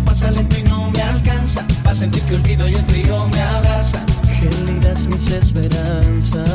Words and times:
pasa 0.00 0.30
lento 0.30 0.56
y 0.58 0.62
no 0.64 0.90
me 0.90 1.02
alcanza 1.02 1.64
a 1.84 1.92
sentir 1.92 2.22
que 2.22 2.34
olvido 2.36 2.68
y 2.68 2.74
el 2.74 2.84
frío 2.84 3.28
me 3.32 3.40
abraza. 3.40 4.00
Gélidas 4.40 5.06
mis 5.06 5.26
esperanzas. 5.28 6.46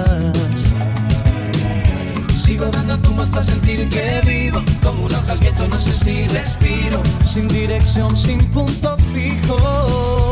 Sigo 2.45 2.65
dando 2.65 2.97
tumbos 2.99 3.29
para 3.29 3.43
sentir 3.43 3.89
que 3.89 4.21
vivo. 4.25 4.61
Como 4.83 5.05
un 5.05 5.13
hoja 5.13 5.31
al 5.31 5.39
viento, 5.39 5.67
no 5.67 5.79
sé 5.79 5.93
si 5.93 6.27
respiro. 6.27 7.01
Sin 7.25 7.47
dirección, 7.47 8.15
sin 8.15 8.43
punto 8.51 8.97
fijo. 9.13 10.22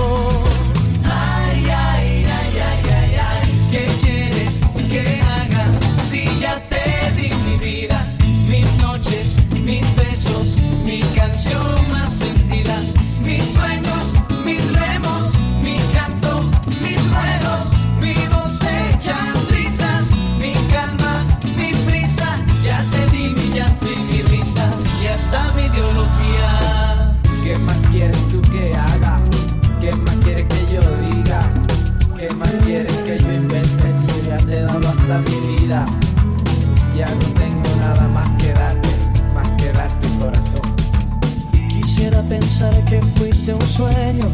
sueño, 43.82 44.28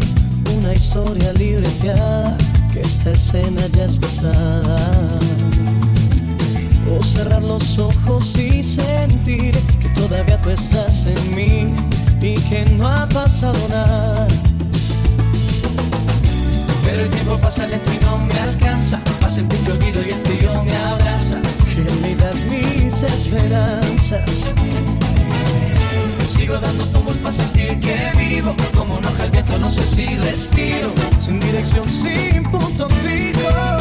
una 0.58 0.74
historia 0.74 1.32
libreteada, 1.34 2.36
que 2.74 2.82
esta 2.82 3.12
escena 3.12 3.62
ya 3.74 3.86
es 3.86 3.96
pesada. 3.96 5.20
O 6.92 7.04
cerrar 7.04 7.44
los 7.44 7.80
ojos 7.80 8.36
y 8.38 8.62
sentir 8.62 9.54
que 9.82 9.90
todavía 9.90 10.38
tú 10.42 10.50
estás 10.50 11.06
en 11.06 11.36
mí 11.36 11.74
y 12.22 12.34
que 12.50 12.66
no 12.76 12.88
ha 12.88 13.08
pasado 13.08 13.60
nada. 13.70 14.28
Pero 16.86 17.04
el 17.04 17.10
tiempo 17.10 17.38
pasa 17.38 17.68
lento 17.68 17.92
y 17.94 18.06
no 18.06 18.18
me 18.18 18.40
alcanza, 18.40 19.00
para 19.20 19.32
sentir 19.32 19.60
que 19.60 19.72
olvido 19.72 20.02
y 20.08 20.10
el 20.12 20.22
frío 20.26 20.64
me 20.64 20.76
abraza. 20.76 21.38
Que 21.74 21.84
me 22.02 22.16
das 22.16 22.44
mis 22.46 23.04
esperanzas 23.04 24.48
sigo 26.28 26.58
dando 26.60 26.86
tumbos 26.88 27.18
para 27.18 27.32
sentir 27.32 27.80
que 27.80 28.12
vivo. 28.18 28.56
Como 28.76 28.98
una 28.98 29.10
hoja 29.10 29.24
al 29.24 29.32
viento, 29.32 29.58
no 29.58 29.70
sé 29.70 29.86
si 29.86 30.18
respiro. 30.18 30.92
Sin 31.22 31.40
dirección, 31.40 31.90
sin 31.90 32.44
punto 32.44 32.90
fijo. 32.90 33.77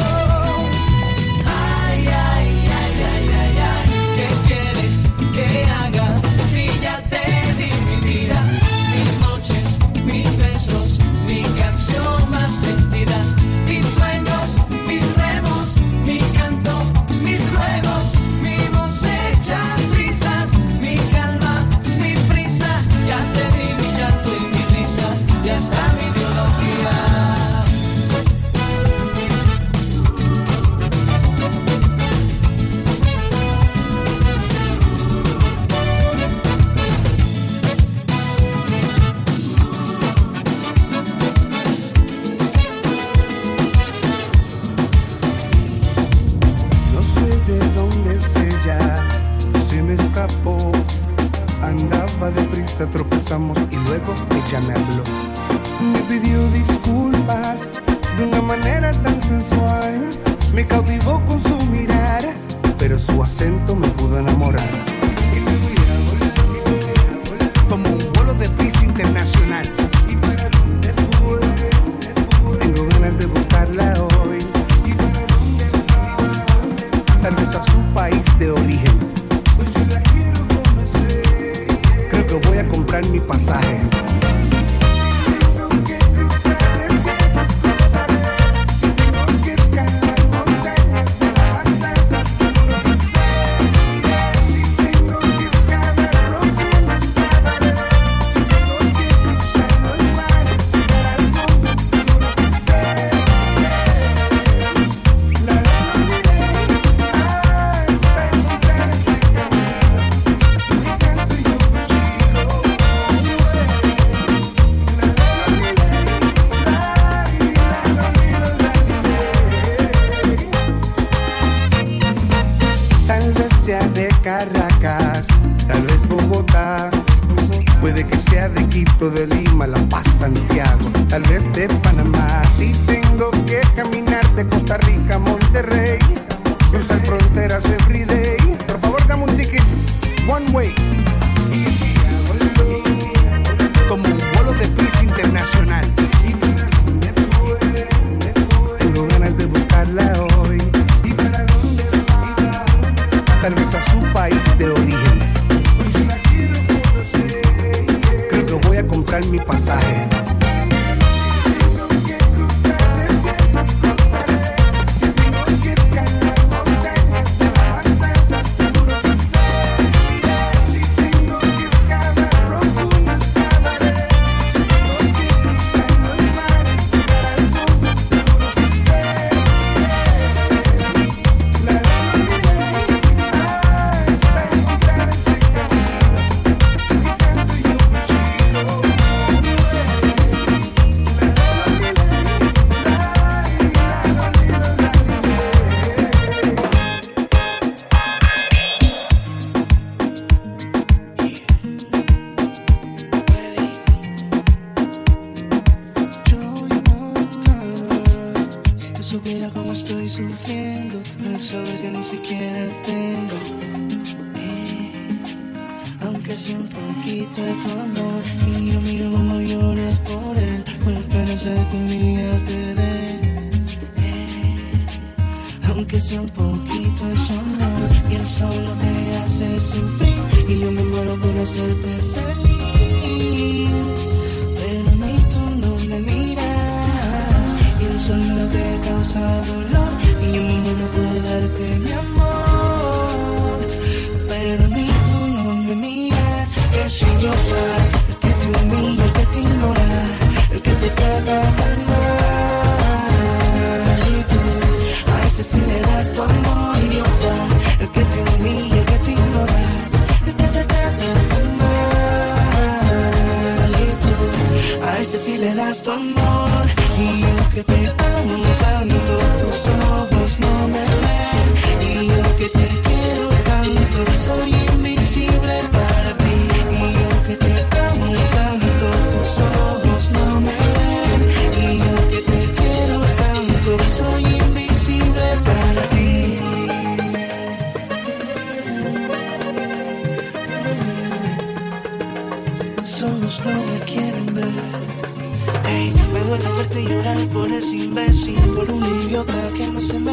the 247.27 247.51
world. 247.51 247.76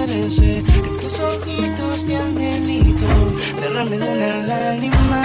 parece 0.05 0.62
que 0.63 1.01
tus 1.01 1.19
ojitos 1.19 2.05
de 2.05 2.17
angelito 2.17 3.07
derramen 3.62 4.03
una 4.03 4.38
lágrima 4.48 5.24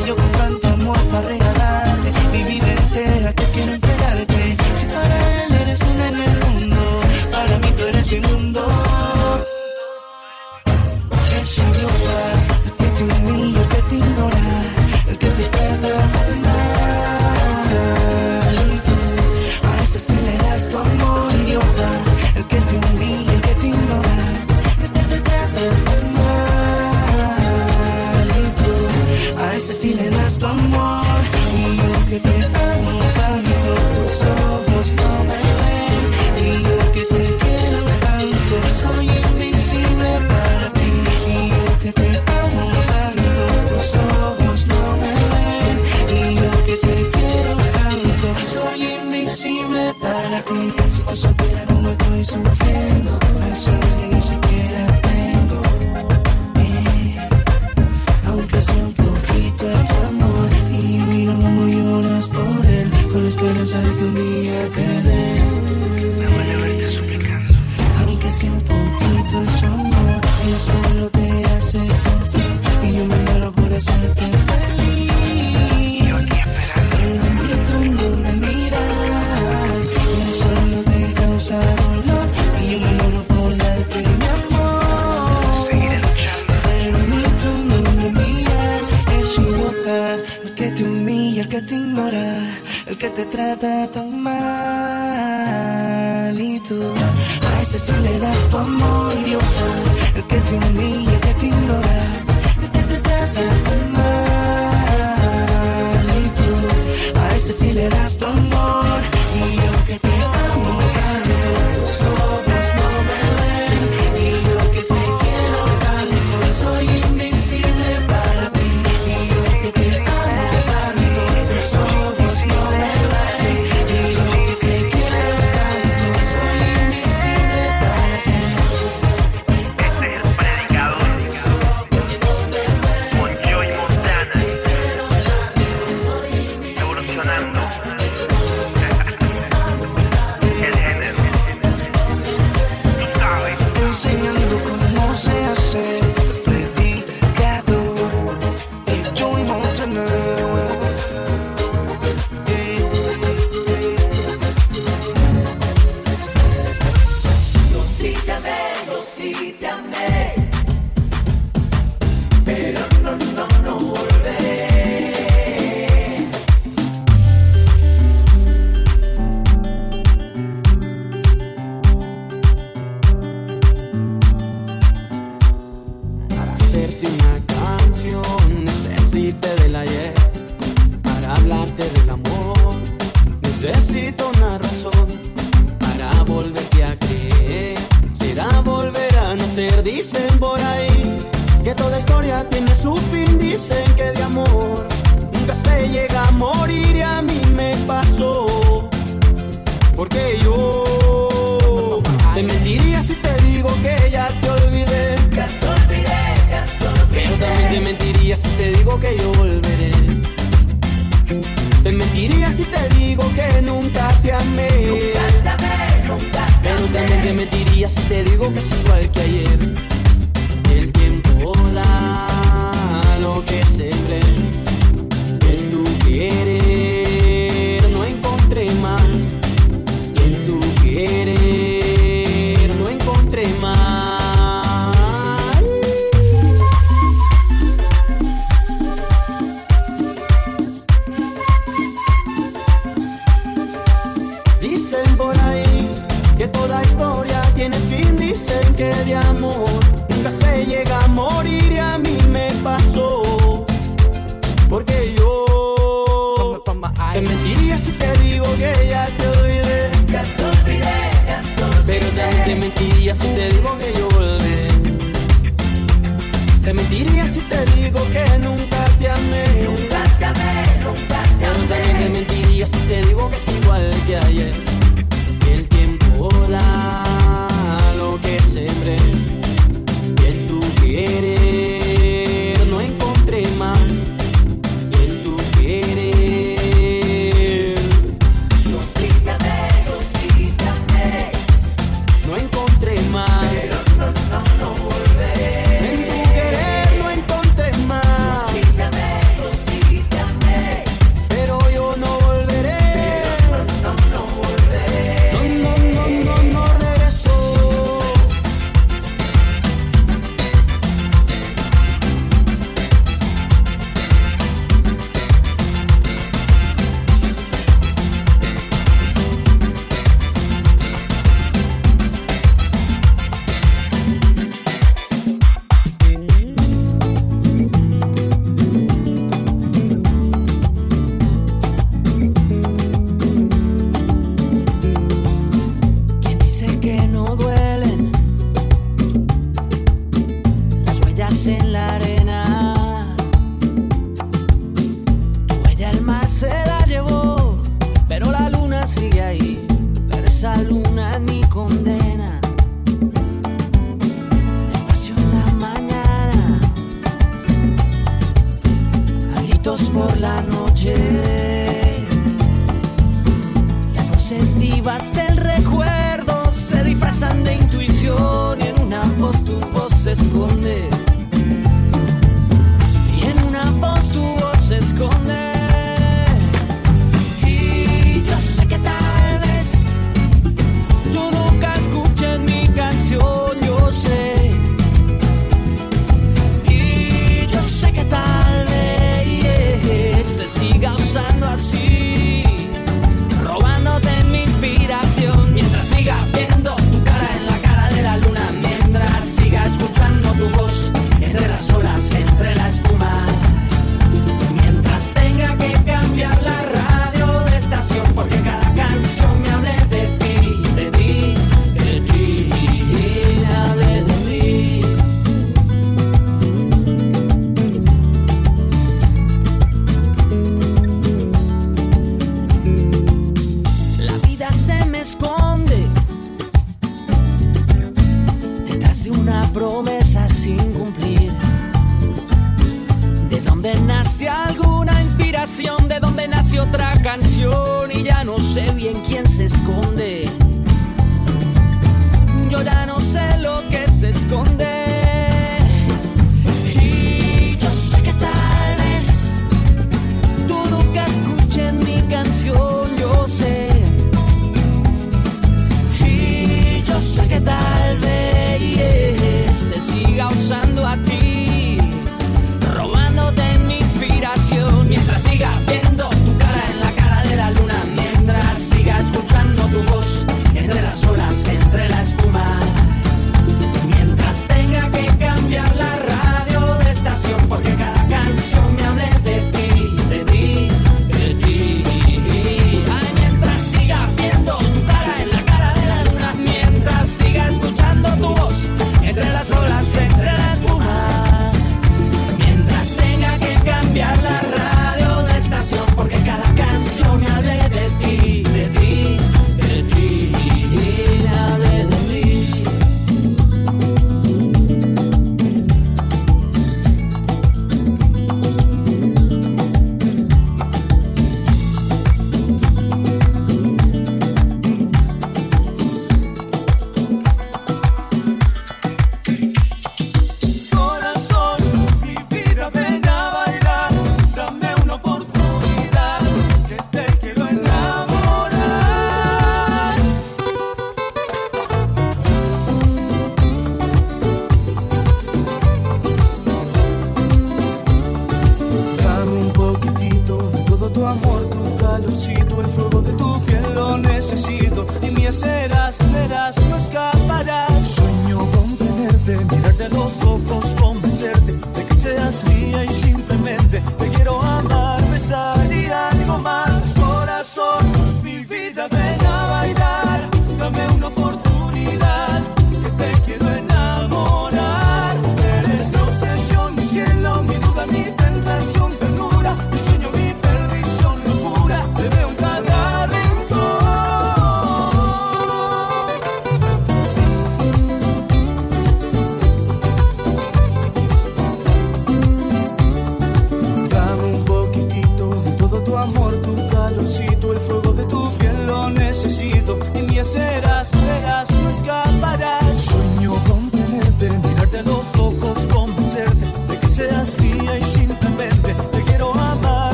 y 0.00 0.06
yo 0.06 0.14
con 0.14 0.32
tanto 0.32 0.68
amor 0.68 0.98
para 1.10 1.41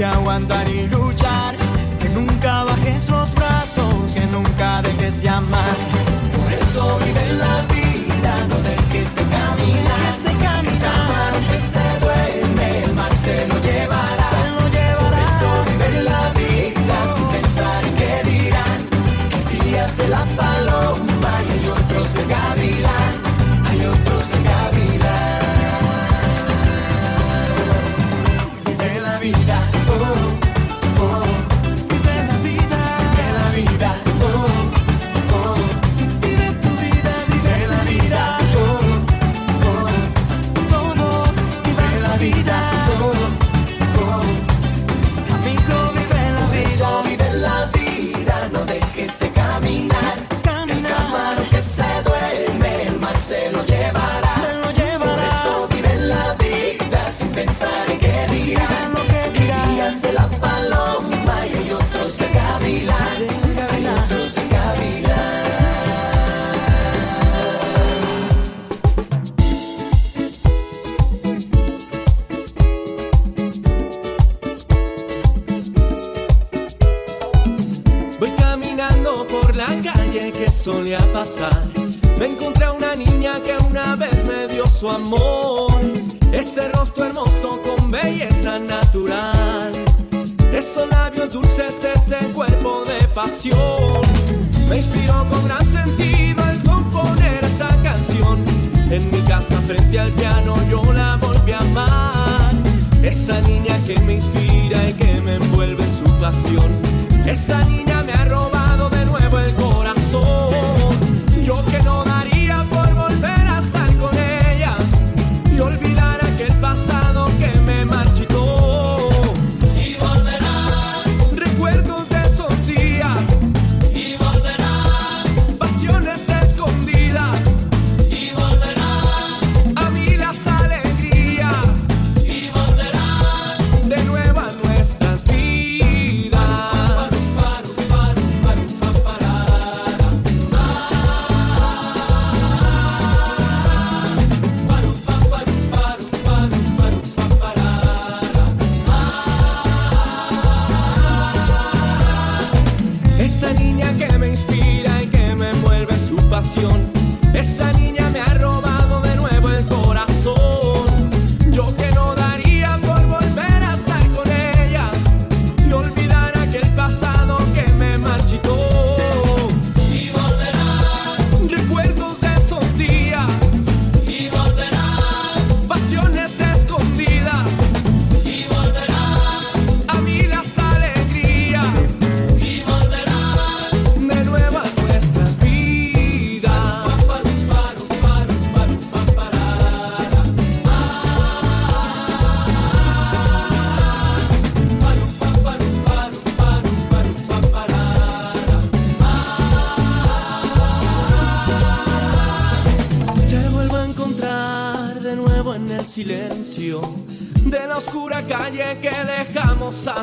que 0.00 0.06
aguantar 0.06 0.66
y 0.66 0.86
luchar, 0.86 1.54
que 2.00 2.08
nunca 2.08 2.64
bajes 2.64 3.06
los 3.10 3.34
brazos, 3.34 4.14
que 4.14 4.24
nunca 4.28 4.80
dejes 4.80 5.20
de 5.20 5.28
amar. 5.28 5.76
Por 6.38 6.50
eso 6.50 6.98
vive 7.04 7.32
la 7.34 7.60
vida, 7.74 8.46
no 8.48 8.56
dejes 8.62 9.14
de 9.14 9.22
caminar, 9.24 10.00
dejes 10.00 10.24
de 10.24 10.44
caminar, 10.46 11.32
que 11.50 11.58
se 11.72 12.00
duerme 12.00 12.84
el 12.84 12.94
mar 12.94 13.14
se 13.14 13.46
lo 13.46 13.60
llevará. 13.60 14.19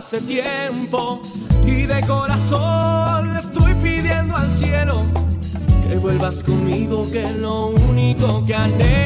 hace 0.07 0.21
tiempo 0.21 1.21
y 1.65 1.85
de 1.85 1.99
corazón 2.07 3.33
le 3.33 3.39
estoy 3.39 3.73
pidiendo 3.83 4.37
al 4.37 4.49
cielo 4.51 5.03
que 5.85 5.97
vuelvas 5.97 6.41
conmigo, 6.43 7.05
que 7.11 7.29
lo 7.33 7.71
único 7.89 8.45
que 8.45 8.55
anhelo. 8.55 8.96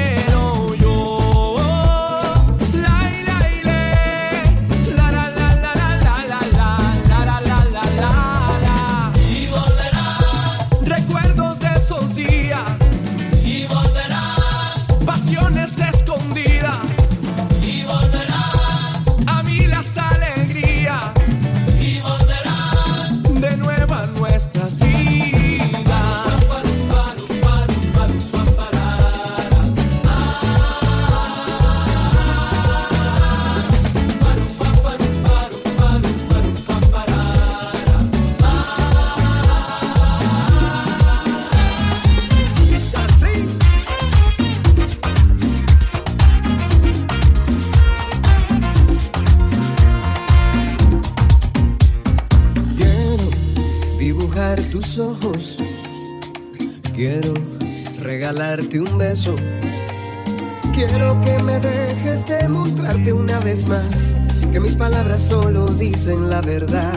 verdad. 66.52 66.91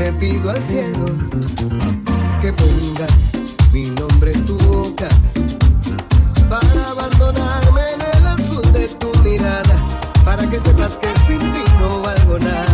le 0.00 0.12
pido 0.14 0.50
al 0.50 0.64
cielo 0.64 1.04
que 2.40 2.50
ponga 2.54 3.06
mi 3.70 3.90
nombre 3.90 4.32
en 4.32 4.44
tu 4.46 4.56
boca 4.56 5.08
para 6.48 6.90
abandonarme 6.92 7.82
en 7.94 8.00
el 8.00 8.26
azul 8.26 8.72
de 8.72 8.88
tu 8.98 9.12
mirada, 9.22 9.76
para 10.24 10.48
que 10.48 10.58
sepas 10.58 10.96
que 10.96 11.08
sin 11.26 11.40
ti 11.52 11.64
no 11.78 12.00
valgo 12.00 12.38
nada. 12.38 12.69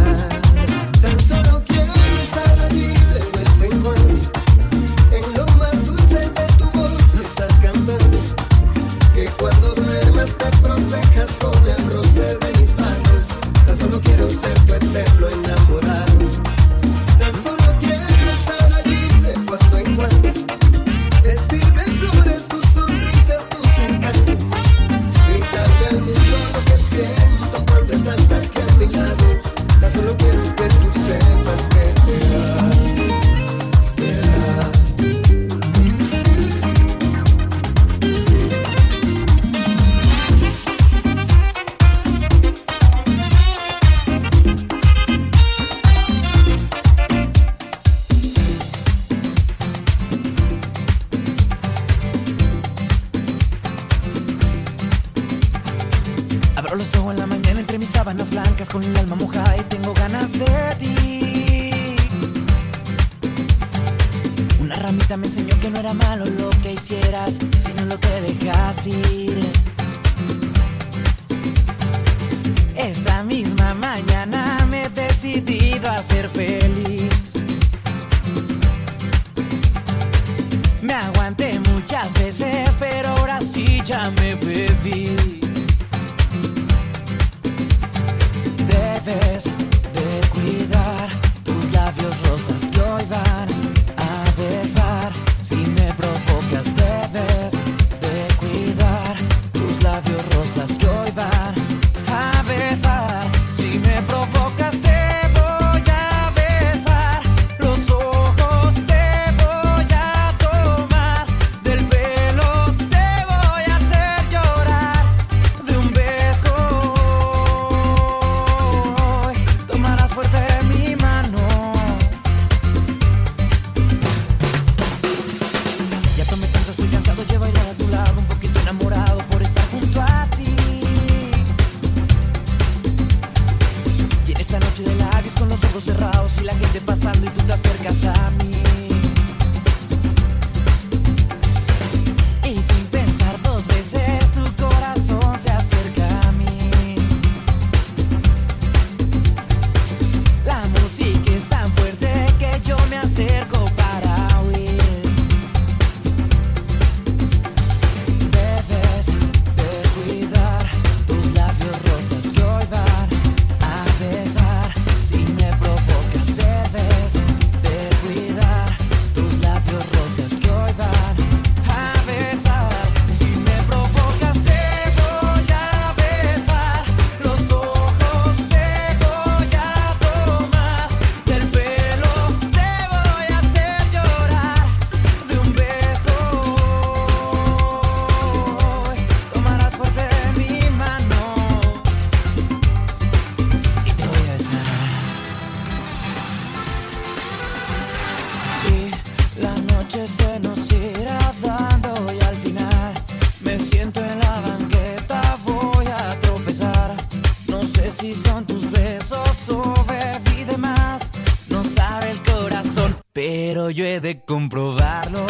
De 214.03 214.21
comprobarlo. 214.21 215.27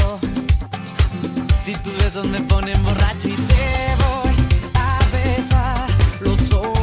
Si 1.62 1.72
tus 1.76 1.96
besos 1.98 2.26
me 2.26 2.40
ponen 2.40 2.82
borracho 2.82 3.28
y 3.28 3.34
te 3.34 3.94
voy 4.02 4.34
a 4.74 4.98
besar 5.12 5.88
los 6.20 6.52
ojos. 6.52 6.75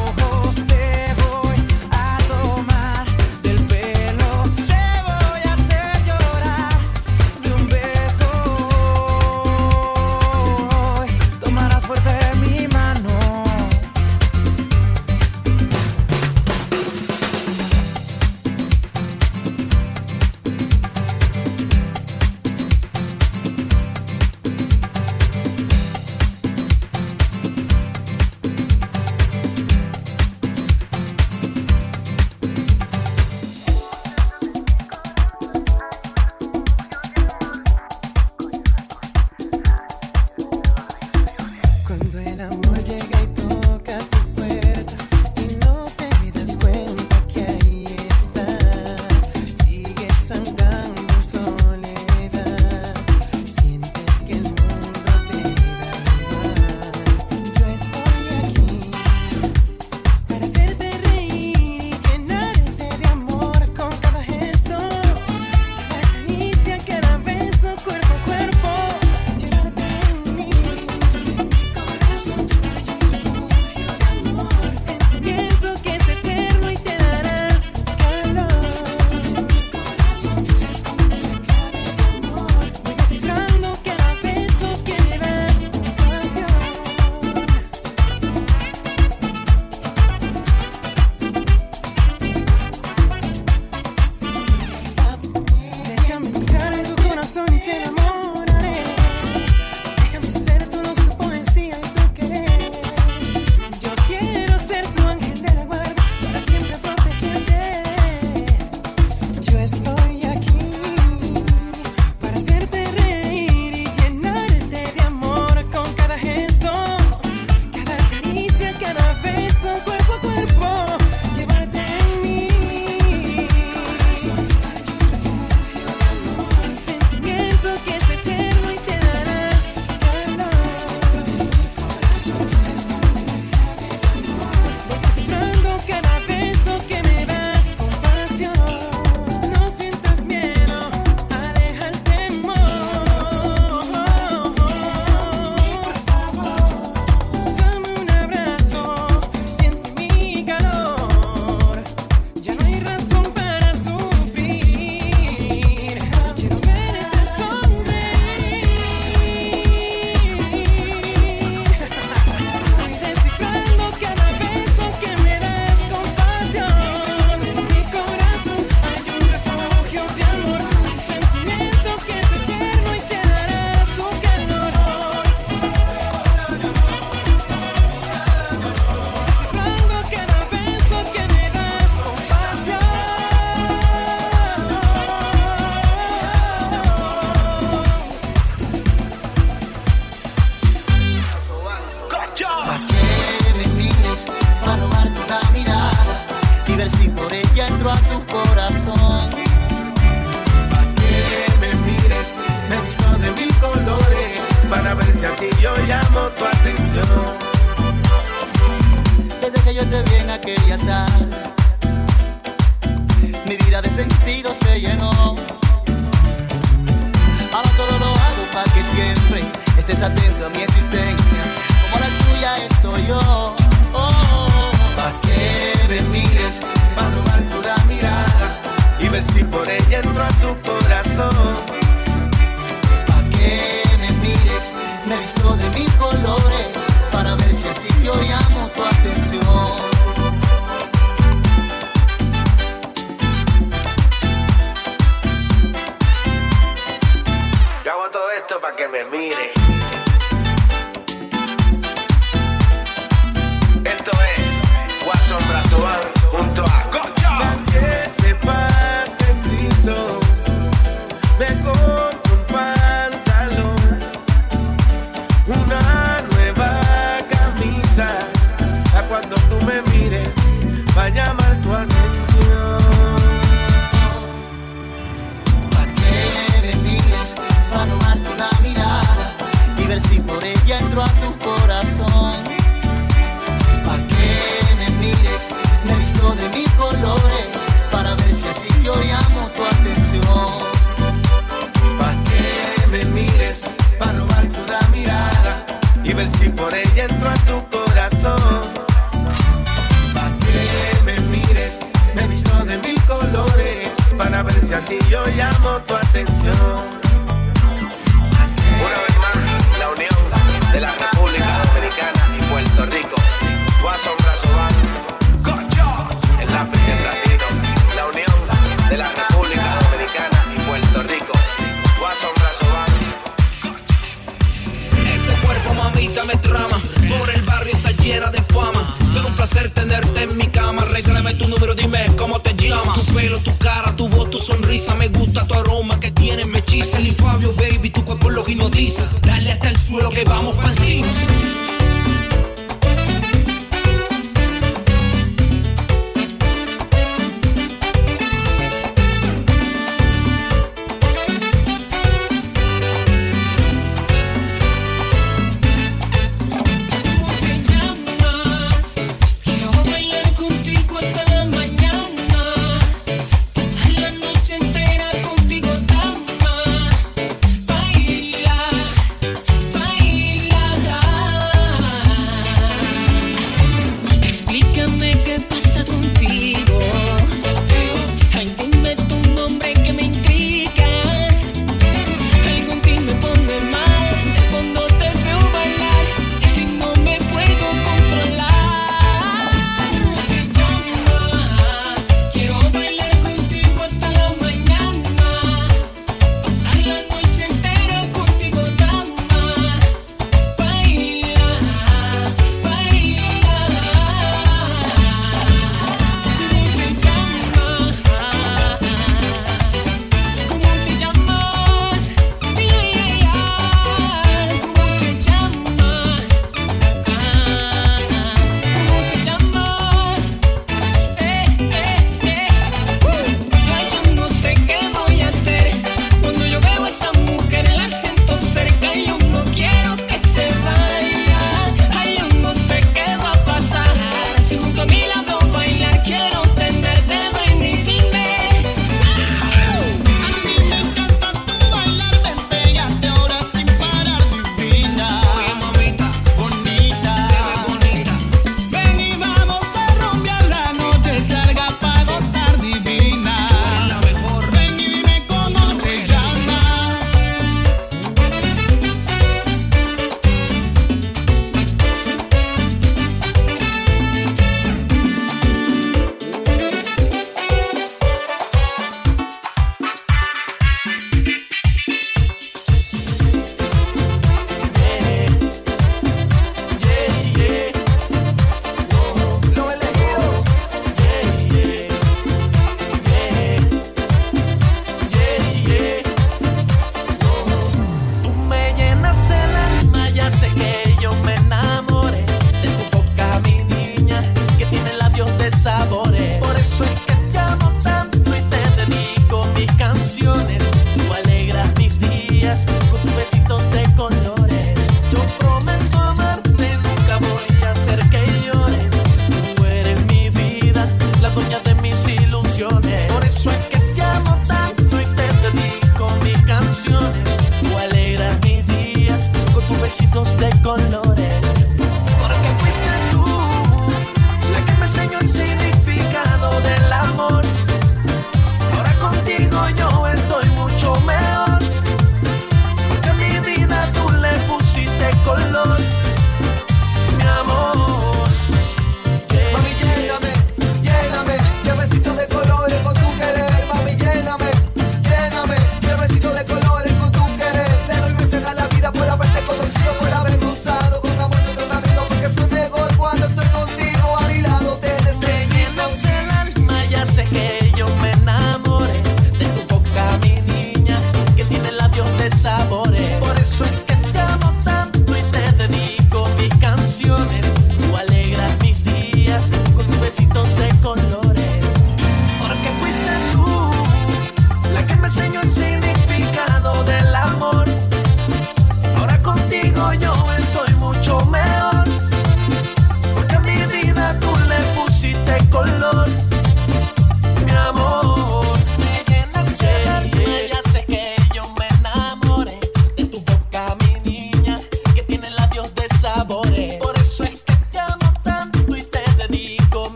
Dale 339.22 339.52
hasta 339.52 339.70
el 339.70 339.76
suelo 339.78 340.10
que 340.10 340.24
vamos 340.24 340.58
pa' 340.58 340.68
encima. 340.68 341.06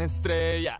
Ojos 0.00 0.77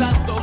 tanto 0.00 0.39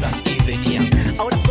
iban 0.00 0.22
y 0.24 0.44
venían. 0.44 0.90
Ahora 1.18 1.36
son 1.36 1.49